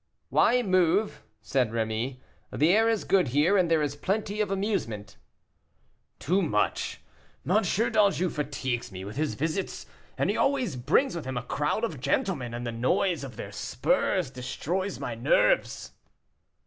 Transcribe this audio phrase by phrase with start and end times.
[0.29, 2.21] "Why move?" said Rémy.
[2.51, 5.17] "The air is good here, and there is plenty of amusement."
[6.17, 7.01] "Too much;
[7.47, 7.61] M.
[7.61, 9.85] d'Anjou fatigues me with his visits,
[10.17, 13.51] and he always brings with him a crowd of gentlemen, and the noise of their
[13.51, 15.91] spurs destroys my nerves."